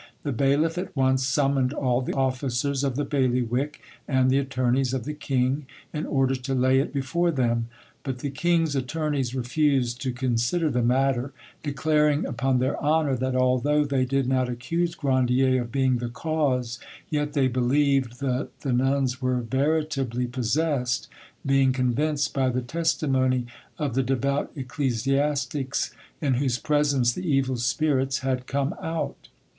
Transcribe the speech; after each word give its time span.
The 0.23 0.31
bailiff 0.31 0.79
at 0.79 0.95
once 0.95 1.23
summoned 1.23 1.73
all 1.73 2.01
the 2.01 2.15
officers 2.15 2.83
of 2.83 2.95
the 2.95 3.05
bailiwick 3.05 3.79
and 4.07 4.31
the 4.31 4.39
attorneys 4.39 4.95
of 4.95 5.03
the 5.03 5.13
king, 5.13 5.67
in 5.93 6.07
order 6.07 6.33
to 6.33 6.55
lay 6.55 6.79
it 6.79 6.91
before 6.91 7.29
them; 7.29 7.67
but 8.01 8.17
the 8.17 8.31
king's 8.31 8.75
attorneys 8.75 9.35
refused 9.35 10.01
to 10.01 10.11
consider 10.11 10.71
the 10.71 10.81
matter, 10.81 11.33
declaring 11.61 12.25
upon 12.25 12.57
their 12.57 12.81
honour 12.83 13.15
that 13.17 13.35
although 13.35 13.85
they 13.85 14.03
did 14.03 14.27
not 14.27 14.49
accuse 14.49 14.95
Grandier 14.95 15.61
of 15.61 15.71
being 15.71 15.99
the 15.99 16.09
cause, 16.09 16.79
yet 17.11 17.33
they 17.33 17.47
believed 17.47 18.19
that 18.21 18.49
the 18.61 18.73
nuns 18.73 19.21
were 19.21 19.39
veritably 19.41 20.25
possessed, 20.25 21.09
being 21.45 21.71
convinced 21.71 22.33
by 22.33 22.49
the 22.49 22.63
testimony 22.63 23.45
of 23.77 23.93
the 23.93 24.01
devout 24.01 24.51
ecclesiastics 24.55 25.91
in 26.21 26.33
whose 26.33 26.57
presence 26.57 27.13
the 27.13 27.21
evil 27.31 27.55
spirits 27.57 28.21
had 28.25 28.47
come 28.47 28.73
out. 28.81 29.27